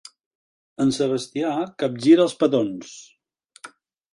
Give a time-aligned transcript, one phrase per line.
[0.85, 1.51] En Sebastià
[1.83, 2.97] capgira els petons.